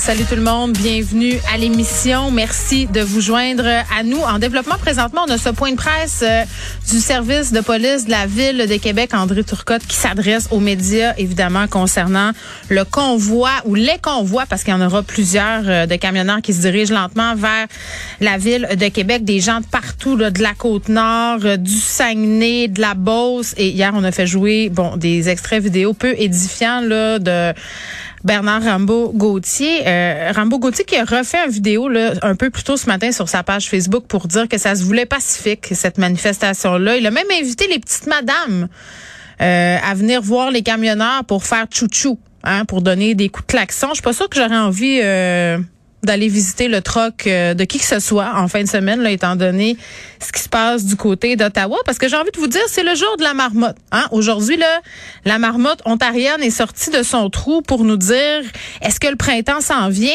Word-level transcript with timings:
Salut 0.00 0.24
tout 0.24 0.34
le 0.34 0.40
monde, 0.40 0.72
bienvenue 0.72 1.34
à 1.52 1.58
l'émission. 1.58 2.30
Merci 2.30 2.86
de 2.86 3.02
vous 3.02 3.20
joindre 3.20 3.66
à 3.66 4.02
nous. 4.02 4.16
En 4.16 4.38
développement 4.38 4.78
présentement, 4.78 5.26
on 5.28 5.30
a 5.30 5.36
ce 5.36 5.50
point 5.50 5.72
de 5.72 5.76
presse 5.76 6.24
euh, 6.26 6.44
du 6.90 7.00
service 7.00 7.52
de 7.52 7.60
police 7.60 8.06
de 8.06 8.10
la 8.10 8.24
ville 8.24 8.66
de 8.66 8.76
Québec, 8.76 9.12
André 9.12 9.44
Turcotte, 9.44 9.86
qui 9.86 9.96
s'adresse 9.96 10.48
aux 10.52 10.58
médias, 10.58 11.12
évidemment, 11.18 11.66
concernant 11.66 12.30
le 12.70 12.84
convoi 12.84 13.50
ou 13.66 13.74
les 13.74 13.98
convois, 14.00 14.46
parce 14.48 14.64
qu'il 14.64 14.72
y 14.72 14.76
en 14.76 14.80
aura 14.80 15.02
plusieurs 15.02 15.64
euh, 15.66 15.84
de 15.84 15.96
camionneurs 15.96 16.40
qui 16.40 16.54
se 16.54 16.62
dirigent 16.62 16.94
lentement 16.94 17.34
vers 17.34 17.66
la 18.22 18.38
ville 18.38 18.68
de 18.74 18.88
Québec, 18.88 19.22
des 19.22 19.40
gens 19.40 19.60
de 19.60 19.66
partout, 19.66 20.16
là, 20.16 20.30
de 20.30 20.42
la 20.42 20.54
côte 20.54 20.88
nord, 20.88 21.40
euh, 21.44 21.58
du 21.58 21.76
Saguenay, 21.76 22.68
de 22.68 22.80
la 22.80 22.94
Beauce. 22.94 23.54
Et 23.58 23.68
hier, 23.68 23.92
on 23.94 24.02
a 24.02 24.12
fait 24.12 24.26
jouer, 24.26 24.70
bon, 24.70 24.96
des 24.96 25.28
extraits 25.28 25.62
vidéo 25.62 25.92
peu 25.92 26.14
édifiants 26.16 26.80
là, 26.80 27.18
de 27.18 27.52
Bernard 28.24 28.62
Rambo-Gauthier. 28.64 29.82
Euh, 29.86 30.32
Rambo-Gauthier 30.34 30.84
qui 30.84 30.96
a 30.96 31.04
refait 31.04 31.44
une 31.44 31.50
vidéo 31.50 31.88
là, 31.88 32.12
un 32.22 32.34
peu 32.34 32.50
plus 32.50 32.62
tôt 32.62 32.76
ce 32.76 32.86
matin 32.86 33.12
sur 33.12 33.28
sa 33.28 33.42
page 33.42 33.68
Facebook 33.68 34.04
pour 34.06 34.26
dire 34.26 34.48
que 34.48 34.58
ça 34.58 34.74
se 34.74 34.84
voulait 34.84 35.06
pacifique, 35.06 35.68
cette 35.72 35.98
manifestation-là. 35.98 36.96
Il 36.96 37.06
a 37.06 37.10
même 37.10 37.30
invité 37.40 37.66
les 37.68 37.78
petites 37.78 38.06
madames 38.06 38.68
euh, 39.40 39.76
à 39.82 39.94
venir 39.94 40.20
voir 40.20 40.50
les 40.50 40.62
camionneurs 40.62 41.24
pour 41.24 41.44
faire 41.44 41.66
chouchou, 41.70 42.18
hein, 42.44 42.64
pour 42.66 42.82
donner 42.82 43.14
des 43.14 43.28
coups 43.28 43.46
de 43.46 43.52
klaxon. 43.52 43.88
Je 43.90 43.94
suis 43.94 44.02
pas 44.02 44.12
sûre 44.12 44.28
que 44.28 44.36
j'aurais 44.36 44.58
envie... 44.58 45.00
Euh, 45.02 45.58
d'aller 46.02 46.28
visiter 46.28 46.68
le 46.68 46.80
troc 46.80 47.26
euh, 47.26 47.54
de 47.54 47.64
qui 47.64 47.78
que 47.78 47.84
ce 47.84 48.00
soit 48.00 48.32
en 48.36 48.48
fin 48.48 48.62
de 48.62 48.68
semaine, 48.68 49.00
là, 49.00 49.10
étant 49.10 49.36
donné 49.36 49.76
ce 50.20 50.32
qui 50.32 50.40
se 50.40 50.48
passe 50.48 50.84
du 50.84 50.96
côté 50.96 51.36
d'Ottawa. 51.36 51.78
Parce 51.84 51.98
que 51.98 52.08
j'ai 52.08 52.16
envie 52.16 52.30
de 52.30 52.38
vous 52.38 52.46
dire, 52.46 52.62
c'est 52.68 52.82
le 52.82 52.94
jour 52.94 53.16
de 53.18 53.22
la 53.22 53.34
marmotte. 53.34 53.76
Hein? 53.92 54.06
Aujourd'hui, 54.10 54.56
là, 54.56 54.80
la 55.24 55.38
marmotte 55.38 55.82
ontarienne 55.84 56.42
est 56.42 56.50
sortie 56.50 56.90
de 56.90 57.02
son 57.02 57.28
trou 57.30 57.60
pour 57.62 57.84
nous 57.84 57.96
dire 57.96 58.42
est-ce 58.80 58.98
que 58.98 59.08
le 59.08 59.16
printemps 59.16 59.60
s'en 59.60 59.88
vient? 59.88 60.10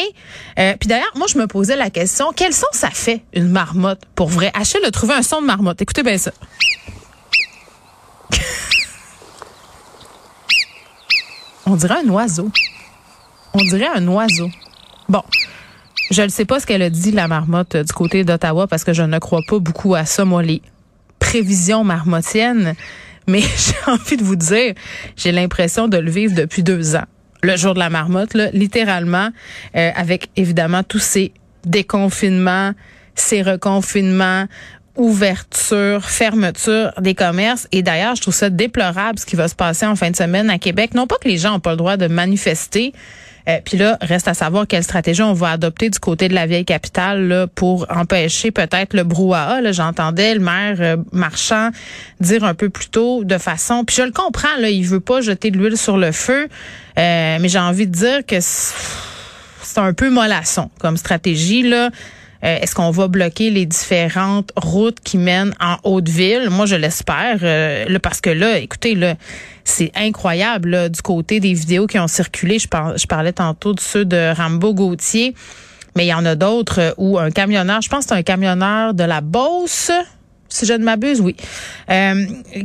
Euh, 0.58 0.74
puis 0.78 0.88
d'ailleurs, 0.88 1.12
moi, 1.14 1.26
je 1.32 1.38
me 1.38 1.46
posais 1.46 1.76
la 1.76 1.90
question, 1.90 2.32
quel 2.34 2.52
son 2.52 2.66
ça 2.72 2.90
fait, 2.90 3.22
une 3.32 3.48
marmotte, 3.48 4.02
pour 4.14 4.28
vrai? 4.28 4.50
Achille 4.54 4.84
a 4.84 4.90
trouvé 4.90 5.14
un 5.14 5.22
son 5.22 5.40
de 5.40 5.46
marmotte. 5.46 5.80
Écoutez 5.82 6.02
bien 6.02 6.18
ça. 6.18 6.32
On 11.66 11.76
dirait 11.76 12.00
un 12.04 12.08
oiseau. 12.08 12.50
On 13.54 13.62
dirait 13.64 13.88
un 13.94 14.06
oiseau. 14.08 14.48
Bon. 15.08 15.22
Je 16.10 16.22
ne 16.22 16.28
sais 16.28 16.44
pas 16.44 16.60
ce 16.60 16.66
qu'elle 16.66 16.82
a 16.82 16.90
dit, 16.90 17.10
la 17.10 17.28
marmotte, 17.28 17.74
euh, 17.74 17.84
du 17.84 17.92
côté 17.92 18.24
d'Ottawa, 18.24 18.66
parce 18.66 18.84
que 18.84 18.92
je 18.92 19.02
ne 19.02 19.18
crois 19.18 19.40
pas 19.48 19.58
beaucoup 19.58 19.94
à 19.94 20.04
ça, 20.04 20.24
moi, 20.24 20.42
les 20.42 20.62
prévisions 21.18 21.84
marmottiennes. 21.84 22.74
Mais 23.26 23.40
j'ai 23.56 23.90
envie 23.90 24.16
de 24.16 24.22
vous 24.22 24.36
dire, 24.36 24.74
j'ai 25.16 25.32
l'impression 25.32 25.88
de 25.88 25.98
le 25.98 26.10
vivre 26.10 26.34
depuis 26.34 26.62
deux 26.62 26.96
ans. 26.96 27.04
Le 27.42 27.56
jour 27.56 27.74
de 27.74 27.80
la 27.80 27.90
marmotte, 27.90 28.34
là, 28.34 28.50
littéralement, 28.52 29.30
euh, 29.76 29.90
avec 29.94 30.28
évidemment 30.36 30.82
tous 30.82 31.00
ces 31.00 31.32
déconfinements, 31.64 32.72
ces 33.14 33.42
reconfinements, 33.42 34.46
ouverture, 34.96 36.04
fermeture 36.04 36.92
des 36.98 37.14
commerces. 37.14 37.68
Et 37.72 37.82
d'ailleurs, 37.82 38.14
je 38.14 38.22
trouve 38.22 38.34
ça 38.34 38.50
déplorable 38.50 39.18
ce 39.18 39.26
qui 39.26 39.36
va 39.36 39.48
se 39.48 39.54
passer 39.54 39.86
en 39.86 39.96
fin 39.96 40.10
de 40.10 40.16
semaine 40.16 40.50
à 40.50 40.58
Québec. 40.58 40.94
Non 40.94 41.06
pas 41.06 41.16
que 41.20 41.28
les 41.28 41.38
gens 41.38 41.52
n'ont 41.52 41.60
pas 41.60 41.72
le 41.72 41.76
droit 41.76 41.96
de 41.96 42.06
manifester, 42.06 42.92
euh, 43.48 43.58
Puis 43.64 43.76
là, 43.76 43.98
reste 44.00 44.28
à 44.28 44.34
savoir 44.34 44.66
quelle 44.66 44.82
stratégie 44.82 45.22
on 45.22 45.32
va 45.32 45.50
adopter 45.50 45.90
du 45.90 45.98
côté 45.98 46.28
de 46.28 46.34
la 46.34 46.46
vieille 46.46 46.64
capitale 46.64 47.28
là, 47.28 47.46
pour 47.46 47.86
empêcher 47.90 48.50
peut-être 48.50 48.94
le 48.94 49.04
brouhaha. 49.04 49.72
J'entendais 49.72 50.34
le 50.34 50.40
maire 50.40 50.76
euh, 50.80 50.96
Marchand 51.12 51.70
dire 52.20 52.44
un 52.44 52.54
peu 52.54 52.68
plus 52.68 52.88
tôt 52.88 53.24
de 53.24 53.38
façon. 53.38 53.84
Puis 53.84 53.96
je 53.96 54.02
le 54.02 54.12
comprends, 54.12 54.56
là, 54.58 54.70
il 54.70 54.84
veut 54.84 55.00
pas 55.00 55.20
jeter 55.20 55.50
de 55.50 55.58
l'huile 55.58 55.76
sur 55.76 55.96
le 55.96 56.12
feu, 56.12 56.48
euh, 56.98 57.38
mais 57.40 57.48
j'ai 57.48 57.58
envie 57.58 57.86
de 57.86 57.92
dire 57.92 58.26
que 58.26 58.36
c'est 58.40 59.78
un 59.78 59.92
peu 59.92 60.10
mollasson 60.10 60.70
comme 60.78 60.96
stratégie 60.96 61.62
là. 61.62 61.90
Euh, 62.44 62.58
est-ce 62.60 62.74
qu'on 62.74 62.90
va 62.90 63.08
bloquer 63.08 63.50
les 63.50 63.66
différentes 63.66 64.52
routes 64.56 65.00
qui 65.00 65.18
mènent 65.18 65.54
en 65.60 65.76
Haute-Ville? 65.84 66.48
Moi, 66.50 66.66
je 66.66 66.76
l'espère. 66.76 67.38
Euh, 67.42 67.98
parce 68.02 68.20
que 68.20 68.30
là, 68.30 68.58
écoutez, 68.58 68.94
là, 68.94 69.14
c'est 69.64 69.90
incroyable 69.94 70.90
du 70.90 71.02
côté 71.02 71.40
des 71.40 71.54
vidéos 71.54 71.86
qui 71.86 71.98
ont 71.98 72.08
circulé. 72.08 72.58
Je, 72.58 73.06
parlais 73.06 73.32
tantôt 73.32 73.72
de 73.72 73.80
ceux 73.80 74.04
de 74.04 74.34
Rambo 74.36 74.74
Gauthier, 74.74 75.34
mais 75.96 76.06
il 76.06 76.08
y 76.08 76.14
en 76.14 76.24
a 76.24 76.34
d'autres 76.34 76.80
euh, 76.80 76.92
où 76.98 77.18
un 77.18 77.30
camionneur, 77.30 77.80
je 77.80 77.88
pense 77.88 78.04
que 78.04 78.10
c'est 78.10 78.18
un 78.18 78.22
camionneur 78.22 78.94
de 78.94 79.04
la 79.04 79.20
Beauce, 79.20 79.90
si 80.48 80.66
je 80.66 80.74
ne 80.74 80.84
m'abuse, 80.84 81.20
oui, 81.20 81.34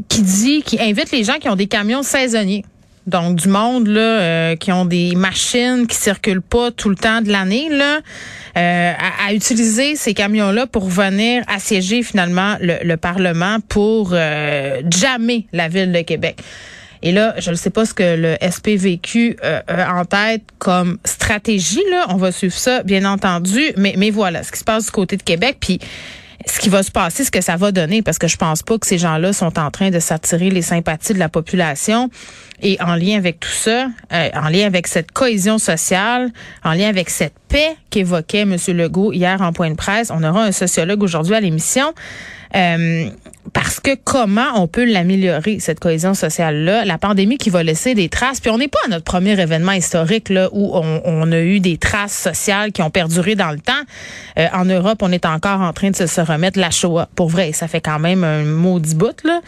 qui 0.07 0.21
dit, 0.21 0.61
qui 0.61 0.79
invite 0.79 1.11
les 1.11 1.23
gens 1.23 1.39
qui 1.39 1.49
ont 1.49 1.55
des 1.55 1.67
camions 1.67 2.03
saisonniers. 2.03 2.63
Donc 3.07 3.37
du 3.37 3.47
monde 3.47 3.87
là 3.87 4.55
qui 4.57 4.71
ont 4.71 4.85
des 4.85 5.15
machines 5.15 5.87
qui 5.87 5.95
circulent 5.95 6.43
pas 6.43 6.69
tout 6.69 6.87
le 6.87 6.95
temps 6.95 7.21
de 7.21 7.31
l'année 7.31 7.67
là 7.69 7.99
à, 9.25 9.33
utiliser 9.33 9.95
ces 9.95 10.13
camions-là 10.13 10.67
pour 10.67 10.87
venir 10.87 11.43
assiéger 11.47 12.03
finalement 12.03 12.57
le, 12.59 12.95
Parlement 12.95 13.57
pour 13.67 14.11
euh, 14.13 14.81
jammer 14.91 15.47
la 15.53 15.69
ville 15.69 15.91
de 15.91 16.01
Québec. 16.01 16.37
Et 17.03 17.11
là, 17.11 17.33
je 17.39 17.49
ne 17.49 17.55
sais 17.55 17.71
pas 17.71 17.85
ce 17.85 17.93
que 17.93 18.15
le 18.15 18.35
SPVQ 18.41 19.37
euh, 19.43 19.61
a 19.67 19.99
en 19.99 20.05
tête 20.05 20.43
comme 20.59 20.99
stratégie. 21.03 21.81
Là, 21.89 22.05
on 22.09 22.17
va 22.17 22.31
suivre 22.31 22.53
ça, 22.53 22.83
bien 22.83 23.05
entendu. 23.05 23.71
Mais, 23.77 23.95
mais 23.97 24.11
voilà, 24.11 24.43
ce 24.43 24.51
qui 24.51 24.59
se 24.59 24.63
passe 24.63 24.85
du 24.85 24.91
côté 24.91 25.17
de 25.17 25.23
Québec. 25.23 25.57
Puis 25.59 25.79
ce 26.45 26.59
qui 26.59 26.69
va 26.69 26.83
se 26.83 26.91
passer, 26.91 27.23
ce 27.23 27.31
que 27.31 27.41
ça 27.41 27.55
va 27.55 27.71
donner, 27.71 28.01
parce 28.01 28.17
que 28.17 28.27
je 28.27 28.37
pense 28.37 28.63
pas 28.63 28.77
que 28.77 28.87
ces 28.87 28.97
gens-là 28.97 29.33
sont 29.33 29.57
en 29.59 29.71
train 29.71 29.89
de 29.89 29.99
s'attirer 29.99 30.49
les 30.49 30.61
sympathies 30.61 31.13
de 31.13 31.19
la 31.19 31.29
population. 31.29 32.09
Et 32.61 32.77
en 32.81 32.95
lien 32.95 33.17
avec 33.17 33.39
tout 33.39 33.49
ça, 33.49 33.87
euh, 34.13 34.29
en 34.35 34.49
lien 34.49 34.65
avec 34.65 34.87
cette 34.87 35.11
cohésion 35.11 35.57
sociale, 35.57 36.31
en 36.63 36.73
lien 36.73 36.89
avec 36.89 37.09
cette 37.09 37.33
paix 37.47 37.75
qu'évoquait 37.89 38.41
M. 38.41 38.55
Legault 38.67 39.11
hier 39.13 39.41
en 39.41 39.51
point 39.51 39.71
de 39.71 39.75
presse, 39.75 40.11
on 40.13 40.23
aura 40.23 40.43
un 40.43 40.51
sociologue 40.51 41.01
aujourd'hui 41.01 41.35
à 41.35 41.41
l'émission. 41.41 41.93
Euh, 42.55 43.09
parce 43.53 43.79
que 43.79 43.95
comment 43.95 44.61
on 44.61 44.67
peut 44.67 44.85
l'améliorer, 44.85 45.59
cette 45.59 45.79
cohésion 45.79 46.13
sociale-là? 46.13 46.85
La 46.85 46.97
pandémie 46.97 47.37
qui 47.37 47.49
va 47.49 47.63
laisser 47.63 47.95
des 47.95 48.07
traces. 48.07 48.39
Puis 48.39 48.51
on 48.51 48.57
n'est 48.57 48.67
pas 48.67 48.79
à 48.85 48.89
notre 48.89 49.03
premier 49.03 49.39
événement 49.39 49.71
historique 49.71 50.29
là, 50.29 50.49
où 50.51 50.71
on, 50.73 51.31
a 51.31 51.39
eu 51.39 51.59
des 51.59 51.77
traces 51.77 52.17
sociales 52.17 52.71
qui 52.71 52.81
ont 52.81 52.89
perduré 52.89 53.35
dans 53.35 53.51
le 53.51 53.59
temps. 53.59 53.73
Euh, 54.37 54.47
en 54.53 54.65
Europe, 54.65 54.99
on 55.01 55.11
est 55.11 55.25
encore 55.25 55.61
en 55.61 55.73
train 55.73 55.91
de 55.91 55.95
se, 55.95 56.21
remettre 56.21 56.59
la 56.59 56.69
Shoah. 56.69 57.09
Pour 57.15 57.29
vrai, 57.29 57.51
ça 57.51 57.67
fait 57.67 57.81
quand 57.81 57.99
même 57.99 58.23
un 58.23 58.43
maudit 58.43 58.95
bout. 58.95 59.23
Là. 59.23 59.41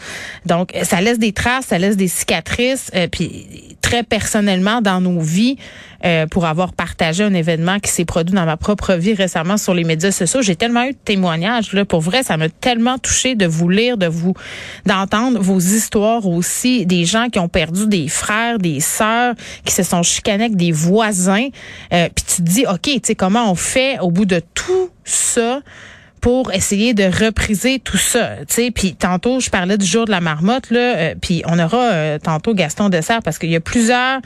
Donc, 0.46 0.72
ça 0.82 1.00
laisse 1.00 1.18
des 1.18 1.32
traces, 1.32 1.66
ça 1.66 1.78
laisse 1.78 1.96
des 1.96 2.08
cicatrices. 2.08 2.90
Euh, 2.94 3.06
puis 3.06 3.76
très 3.80 4.02
personnellement, 4.02 4.80
dans 4.80 5.00
nos 5.00 5.20
vies, 5.20 5.56
euh, 6.04 6.26
pour 6.26 6.44
avoir 6.44 6.72
partagé 6.72 7.24
un 7.24 7.34
événement 7.34 7.78
qui 7.78 7.90
s'est 7.90 8.04
produit 8.04 8.34
dans 8.34 8.44
ma 8.44 8.56
propre 8.56 8.94
vie 8.94 9.14
récemment 9.14 9.56
sur 9.56 9.74
les 9.74 9.84
médias 9.84 10.10
sociaux. 10.10 10.42
J'ai 10.42 10.56
tellement 10.56 10.84
eu 10.84 10.92
de 10.92 10.98
témoignages. 11.04 11.72
Là, 11.72 11.84
pour 11.84 12.00
vrai, 12.00 12.22
ça 12.22 12.36
m'a 12.36 12.48
tellement 12.48 12.98
touché 12.98 13.34
de 13.34 13.46
vous 13.46 13.68
lire, 13.68 13.96
de 13.96 14.06
vous, 14.06 14.34
d'entendre 14.86 15.40
vos 15.40 15.58
histoires 15.58 16.26
aussi, 16.26 16.86
des 16.86 17.04
gens 17.04 17.28
qui 17.28 17.38
ont 17.38 17.48
perdu 17.48 17.86
des 17.86 18.08
frères, 18.08 18.58
des 18.58 18.80
sœurs, 18.80 19.34
qui 19.64 19.72
se 19.72 19.82
sont 19.82 20.02
chicanés 20.02 20.44
avec 20.44 20.56
des 20.56 20.72
voisins. 20.72 21.48
Euh, 21.92 22.08
Puis 22.14 22.24
tu 22.26 22.36
te 22.36 22.42
dis, 22.42 22.66
ok, 22.66 22.80
tu 22.82 23.00
sais 23.02 23.14
comment 23.14 23.50
on 23.50 23.54
fait 23.54 23.98
au 24.00 24.10
bout 24.10 24.26
de 24.26 24.40
tout 24.54 24.90
ça 25.04 25.60
pour 26.24 26.54
essayer 26.54 26.94
de 26.94 27.04
repriser 27.04 27.80
tout 27.80 27.98
ça, 27.98 28.36
tu 28.48 28.54
sais. 28.54 28.70
Puis 28.70 28.94
tantôt, 28.94 29.40
je 29.40 29.50
parlais 29.50 29.76
du 29.76 29.84
jour 29.84 30.06
de 30.06 30.10
la 30.10 30.22
marmotte 30.22 30.70
là, 30.70 30.96
euh, 30.96 31.14
puis 31.20 31.42
on 31.44 31.58
aura 31.58 31.92
euh, 31.92 32.18
tantôt 32.18 32.54
Gaston 32.54 32.88
Dessert 32.88 33.20
parce 33.22 33.38
qu'il 33.38 33.50
y 33.50 33.56
a 33.56 33.60
plusieurs 33.60 34.22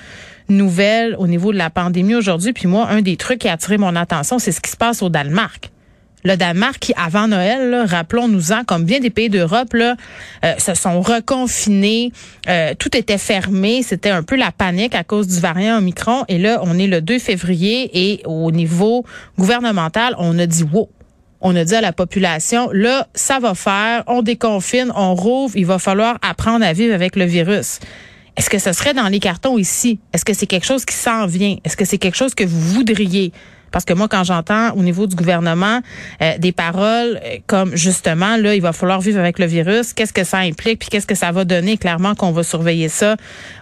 nouvelles 0.49 1.17
au 1.19 1.27
niveau 1.27 1.53
de 1.53 1.59
la 1.59 1.71
pandémie 1.71 2.15
aujourd'hui. 2.15 2.53
Puis 2.53 2.69
moi, 2.69 2.87
un 2.89 3.03
des 3.03 3.17
trucs 3.17 3.41
qui 3.41 3.49
a 3.49 3.55
attiré 3.55 3.79
mon 3.79 3.97
attention, 3.97 4.39
c'est 4.39 4.53
ce 4.53 4.61
qui 4.61 4.71
se 4.71 4.77
passe 4.77 5.03
au 5.03 5.09
Danemark. 5.09 5.73
Le 6.23 6.37
Danemark 6.37 6.79
qui, 6.79 6.95
avant 6.97 7.27
Noël, 7.27 7.85
rappelons-nous-en, 7.89 8.63
comme 8.63 8.85
bien 8.85 9.01
des 9.01 9.11
pays 9.11 9.29
d'Europe, 9.29 9.75
euh, 9.75 9.95
se 10.59 10.75
sont 10.75 11.01
reconfinés. 11.01 12.13
Euh, 12.49 12.75
tout 12.79 12.97
était 12.97 13.19
fermé. 13.19 13.83
C'était 13.83 14.11
un 14.11 14.23
peu 14.23 14.37
la 14.37 14.53
panique 14.53 14.95
à 14.95 15.03
cause 15.03 15.27
du 15.27 15.41
variant 15.41 15.79
Omicron. 15.79 16.25
Et 16.29 16.39
là, 16.39 16.61
on 16.63 16.79
est 16.79 16.87
le 16.87 17.01
2 17.01 17.19
février 17.19 17.91
et 17.93 18.23
au 18.25 18.53
niveau 18.53 19.05
gouvernemental, 19.37 20.15
on 20.19 20.39
a 20.39 20.47
dit 20.47 20.63
wow. 20.63 20.89
On 21.41 21.55
a 21.55 21.65
dit 21.65 21.75
à 21.75 21.81
la 21.81 21.93
population, 21.93 22.69
là, 22.73 23.07
ça 23.15 23.39
va 23.39 23.55
faire, 23.55 24.03
on 24.09 24.23
déconfine, 24.23 24.93
on 24.97 25.15
rouvre, 25.15 25.57
il 25.57 25.67
va 25.67 25.79
falloir 25.79 26.19
apprendre 26.21 26.65
à 26.65 26.73
vivre 26.73 26.95
avec 26.95 27.15
le 27.15 27.25
virus. 27.25 27.79
Est-ce 28.37 28.51
que 28.51 28.59
ce 28.59 28.73
serait 28.73 28.95
dans 28.95 29.09
les 29.09 29.21
cartons 29.21 29.59
ici? 29.59 30.01
Est-ce 30.13 30.25
que 30.25 30.33
c'est 30.33 30.47
quelque 30.47 30.67
chose 30.67 30.85
qui 30.85 30.95
s'en 30.95 31.27
vient? 31.27 31.57
Est-ce 31.65 31.77
que 31.77 31.85
c'est 31.85 31.99
quelque 31.99 32.17
chose 32.17 32.35
que 32.35 32.45
vous 32.45 32.61
voudriez? 32.61 33.33
Parce 33.71 33.85
que 33.85 33.93
moi, 33.93 34.09
quand 34.09 34.25
j'entends 34.25 34.73
au 34.73 34.83
niveau 34.83 35.07
du 35.07 35.17
gouvernement 35.17 35.81
euh, 36.23 36.39
des 36.39 36.53
paroles 36.53 37.21
euh, 37.25 37.39
comme 37.47 37.77
justement, 37.77 38.37
là, 38.37 38.55
il 38.55 38.63
va 38.63 38.73
falloir 38.73 39.01
vivre 39.01 39.19
avec 39.19 39.39
le 39.39 39.47
virus, 39.47 39.93
qu'est-ce 39.93 40.13
que 40.13 40.25
ça 40.25 40.39
implique, 40.39 40.81
puis 40.81 40.89
qu'est-ce 40.89 41.07
que 41.07 41.15
ça 41.15 41.33
va 41.33 41.45
donner, 41.45 41.77
clairement 41.77 42.15
qu'on 42.15 42.33
va 42.33 42.43
surveiller 42.43 42.89
ça 42.89 43.17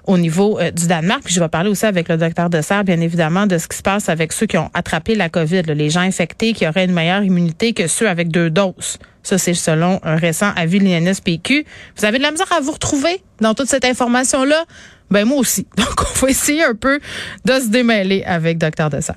au 0.07 0.19
niveau 0.19 0.59
euh, 0.59 0.71
du 0.71 0.87
Danemark. 0.87 1.23
Puis 1.25 1.35
je 1.35 1.41
vais 1.41 1.49
parler 1.49 1.71
aussi 1.71 1.87
avec 1.87 2.09
le 2.09 2.17
docteur 2.17 2.51
Dessert, 2.51 2.85
bien 2.85 3.01
évidemment, 3.01 3.47
de 3.47 3.59
ce 3.59 3.69
qui 3.69 3.77
se 3.77 3.83
passe 3.83 4.09
avec 4.09 4.33
ceux 4.33 4.47
qui 4.47 4.59
ont 4.59 4.71
attrapé 4.75 5.15
la 5.15 5.29
COVID, 5.29 5.63
les 5.63 5.91
gens 5.91 6.01
infectés 6.01 6.53
qui 6.53 6.67
auraient 6.67 6.85
une 6.85 6.93
meilleure 6.93 7.23
immunité 7.23 7.73
que 7.73 7.87
ceux 7.87 8.09
avec 8.09 8.29
deux 8.29 8.51
doses. 8.51 8.99
Ça, 9.23 9.39
c'est 9.39 9.55
selon 9.55 9.99
un 10.05 10.15
récent 10.15 10.53
avis 10.55 10.79
de 10.79 10.85
l'INSPQ. 10.85 11.67
Vous 11.97 12.05
avez 12.05 12.19
de 12.19 12.23
la 12.23 12.31
misère 12.31 12.53
à 12.53 12.61
vous 12.61 12.71
retrouver 12.71 13.21
dans 13.41 13.55
toute 13.55 13.69
cette 13.69 13.85
information-là? 13.85 14.65
Ben 15.11 15.25
moi 15.25 15.39
aussi. 15.39 15.67
Donc, 15.77 16.01
on 16.01 16.19
va 16.21 16.31
essayer 16.31 16.63
un 16.63 16.75
peu 16.75 17.01
de 17.45 17.53
se 17.55 17.67
démêler 17.67 18.23
avec 18.25 18.59
Dr. 18.59 18.89
Dessert. 18.89 19.17